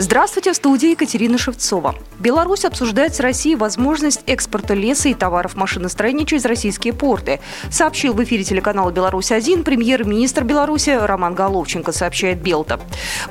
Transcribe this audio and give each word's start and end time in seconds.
Здравствуйте, 0.00 0.52
в 0.52 0.54
студии 0.54 0.90
Екатерина 0.90 1.38
Шевцова. 1.38 1.96
Беларусь 2.20 2.64
обсуждает 2.64 3.16
с 3.16 3.20
Россией 3.20 3.56
возможность 3.56 4.22
экспорта 4.28 4.74
леса 4.74 5.08
и 5.08 5.14
товаров 5.14 5.56
машиностроения 5.56 6.24
через 6.24 6.44
российские 6.44 6.92
порты. 6.92 7.40
Сообщил 7.68 8.12
в 8.14 8.22
эфире 8.22 8.44
телеканала 8.44 8.92
«Беларусь-1» 8.92 9.64
премьер-министр 9.64 10.44
Беларуси 10.44 10.90
Роман 10.90 11.34
Головченко, 11.34 11.90
сообщает 11.90 12.40
Белта. 12.40 12.78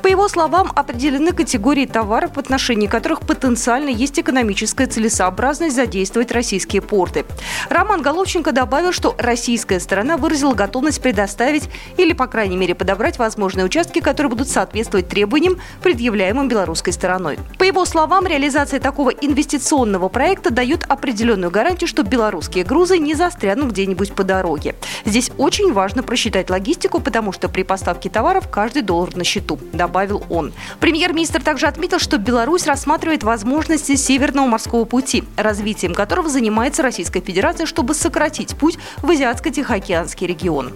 По 0.02 0.08
его 0.08 0.28
словам, 0.28 0.70
определены 0.76 1.32
категории 1.32 1.86
товаров, 1.86 2.36
в 2.36 2.38
отношении 2.38 2.86
которых 2.86 3.20
потенциально 3.20 3.88
есть 3.88 4.20
экономическая 4.20 4.86
целесообразность 4.86 5.74
задействовать 5.74 6.32
российские 6.32 6.82
порты. 6.82 7.24
Роман 7.70 8.02
Головченко 8.02 8.52
добавил, 8.52 8.92
что 8.92 9.16
российская 9.18 9.80
сторона 9.80 10.18
выразила 10.18 10.52
готовность 10.52 11.00
предоставить 11.00 11.70
или, 11.96 12.12
по 12.12 12.26
крайней 12.26 12.58
мере, 12.58 12.74
подобрать 12.74 13.18
возможные 13.18 13.64
участки, 13.64 14.00
которые 14.00 14.28
будут 14.28 14.48
соответствовать 14.48 15.08
требованиям, 15.08 15.58
предъявляемым 15.82 16.46
Беларусью 16.46 16.57
белорусской 16.58 16.92
стороной. 16.92 17.38
По 17.56 17.62
его 17.62 17.84
словам, 17.84 18.26
реализация 18.26 18.80
такого 18.80 19.10
инвестиционного 19.10 20.08
проекта 20.08 20.50
дает 20.50 20.84
определенную 20.88 21.52
гарантию, 21.52 21.86
что 21.86 22.02
белорусские 22.02 22.64
грузы 22.64 22.98
не 22.98 23.14
застрянут 23.14 23.70
где-нибудь 23.70 24.12
по 24.12 24.24
дороге. 24.24 24.74
Здесь 25.04 25.30
очень 25.38 25.72
важно 25.72 26.02
просчитать 26.02 26.50
логистику, 26.50 27.00
потому 27.00 27.30
что 27.30 27.48
при 27.48 27.62
поставке 27.62 28.10
товаров 28.10 28.48
каждый 28.50 28.82
доллар 28.82 29.14
на 29.16 29.22
счету, 29.22 29.58
добавил 29.72 30.24
он. 30.30 30.52
Премьер-министр 30.80 31.42
также 31.42 31.66
отметил, 31.66 32.00
что 32.00 32.18
Беларусь 32.18 32.66
рассматривает 32.66 33.22
возможности 33.22 33.94
Северного 33.94 34.46
морского 34.46 34.84
пути, 34.84 35.22
развитием 35.36 35.94
которого 35.94 36.28
занимается 36.28 36.82
Российская 36.82 37.20
Федерация, 37.20 37.66
чтобы 37.66 37.94
сократить 37.94 38.56
путь 38.56 38.78
в 38.98 39.10
Азиатско-Тихоокеанский 39.10 40.26
регион. 40.26 40.72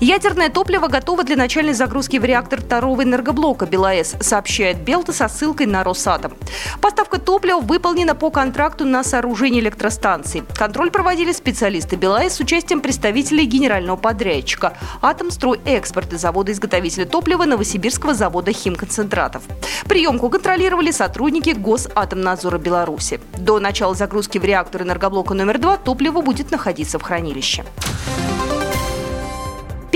Ядерное 0.00 0.48
топливо 0.48 0.88
готово 0.88 1.24
для 1.24 1.36
начальной 1.36 1.74
загрузки 1.74 2.16
в 2.16 2.24
реактор 2.24 2.62
второго 2.62 3.02
энергоблока 3.02 3.66
БелАЭС, 3.66 4.16
сообщает 4.20 4.78
Белта 4.78 5.12
со 5.12 5.28
ссылкой 5.28 5.66
на 5.66 5.84
Росатом. 5.84 6.32
Поставка 6.80 7.18
топлива 7.18 7.60
выполнена 7.60 8.14
по 8.14 8.30
контракту 8.30 8.86
на 8.86 9.04
сооружение 9.04 9.60
электростанции. 9.60 10.42
Контроль 10.56 10.90
проводили 10.90 11.32
специалисты 11.32 11.96
БелАЭС 11.96 12.36
с 12.36 12.40
участием 12.40 12.80
представителей 12.80 13.44
генерального 13.44 13.96
подрядчика 13.96 14.72
«Атомстройэкспорт» 15.02 16.14
и 16.14 16.16
завода-изготовителя 16.16 17.04
топлива 17.04 17.44
Новосибирского 17.44 18.14
завода 18.14 18.52
химконцентратов. 18.52 19.42
Приемку 19.84 20.30
контролировали 20.30 20.92
сотрудники 20.92 21.50
Госатомнадзора 21.50 22.56
Беларуси. 22.56 23.20
До 23.36 23.60
начала 23.60 23.94
загрузки 23.94 24.38
в 24.38 24.44
реактор 24.44 24.82
энергоблока 24.82 25.34
номер 25.34 25.58
2 25.58 25.76
топливо 25.76 26.22
будет 26.22 26.50
находиться 26.50 26.98
в 26.98 27.02
хранилище. 27.02 27.64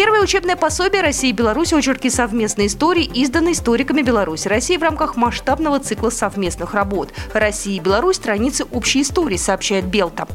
Первое 0.04 0.20
учебное 0.20 0.54
пособие 0.54 1.00
России 1.00 1.30
и 1.30 1.32
Беларуси 1.32 1.72
«Очерки 1.72 2.10
совместной 2.10 2.66
истории» 2.66 3.10
издано 3.14 3.52
историками 3.52 4.02
Беларуси 4.02 4.48
России 4.48 4.76
в 4.76 4.82
рамках 4.82 5.16
масштабного 5.16 5.80
цикла 5.80 6.10
совместных 6.10 6.74
работ 6.74 7.14
«Россия 7.32 7.76
и 7.76 7.80
Беларусь. 7.80 8.16
Страницы 8.16 8.64
общей 8.70 9.00
истории», 9.00 9.38
сообщает 9.38 9.86
Белта. 9.86 10.28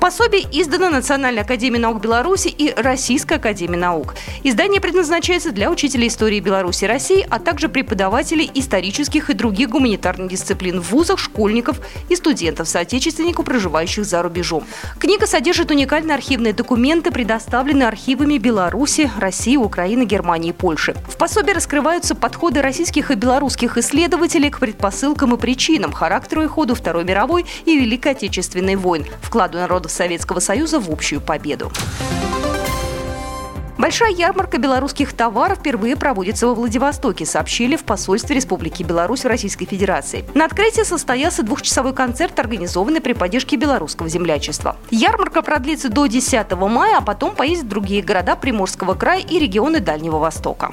Пособие 0.00 0.42
издано 0.50 0.90
Национальной 0.90 1.42
академией 1.42 1.80
наук 1.80 2.00
Беларуси 2.00 2.48
и 2.48 2.74
Российской 2.76 3.34
академией 3.34 3.78
наук. 3.78 4.16
Издание 4.42 4.80
предназначается 4.80 5.52
для 5.52 5.70
учителей 5.70 6.08
истории 6.08 6.40
Беларуси 6.40 6.82
и 6.82 6.88
России, 6.88 7.24
а 7.30 7.38
также 7.38 7.68
преподавателей 7.68 8.50
исторических 8.52 9.30
и 9.30 9.34
других 9.34 9.70
гуманитарных 9.70 10.32
дисциплин 10.32 10.80
в 10.80 10.90
вузах, 10.90 11.20
школьников 11.20 11.78
и 12.08 12.16
студентов, 12.16 12.68
соотечественников, 12.68 13.44
проживающих 13.44 14.04
за 14.04 14.20
рубежом. 14.20 14.64
Книга 14.98 15.28
содержит 15.28 15.70
уникальные 15.70 16.16
архивные 16.16 16.52
документы, 16.52 17.12
предоставленные 17.12 17.86
архивами 17.86 18.38
Беларуси, 18.38 19.11
России, 19.18 19.56
Украины, 19.56 20.04
Германии 20.04 20.50
и 20.50 20.52
Польши. 20.52 20.94
В 21.08 21.16
пособии 21.16 21.52
раскрываются 21.52 22.14
подходы 22.14 22.62
российских 22.62 23.10
и 23.10 23.14
белорусских 23.14 23.78
исследователей 23.78 24.50
к 24.50 24.58
предпосылкам 24.58 25.34
и 25.34 25.38
причинам, 25.38 25.92
характеру 25.92 26.42
и 26.42 26.46
ходу 26.46 26.74
Второй 26.74 27.04
мировой 27.04 27.46
и 27.64 27.78
Великой 27.78 28.12
Отечественной 28.12 28.76
войн, 28.76 29.06
вкладу 29.20 29.58
народов 29.58 29.90
Советского 29.92 30.40
Союза 30.40 30.80
в 30.80 30.90
общую 30.90 31.20
победу. 31.20 31.70
Большая 33.82 34.12
ярмарка 34.12 34.58
белорусских 34.58 35.12
товаров 35.12 35.58
впервые 35.58 35.96
проводится 35.96 36.46
во 36.46 36.54
Владивостоке, 36.54 37.26
сообщили 37.26 37.74
в 37.74 37.82
посольстве 37.82 38.36
Республики 38.36 38.84
Беларусь 38.84 39.24
в 39.24 39.26
Российской 39.26 39.66
Федерации. 39.66 40.24
На 40.34 40.44
открытии 40.44 40.84
состоялся 40.84 41.42
двухчасовой 41.42 41.92
концерт, 41.92 42.38
организованный 42.38 43.00
при 43.00 43.12
поддержке 43.12 43.56
белорусского 43.56 44.08
землячества. 44.08 44.76
Ярмарка 44.92 45.42
продлится 45.42 45.88
до 45.88 46.06
10 46.06 46.52
мая, 46.52 46.98
а 46.98 47.00
потом 47.00 47.34
поездят 47.34 47.66
в 47.66 47.70
другие 47.70 48.02
города 48.02 48.36
Приморского 48.36 48.94
края 48.94 49.18
и 49.18 49.40
регионы 49.40 49.80
Дальнего 49.80 50.18
Востока. 50.18 50.72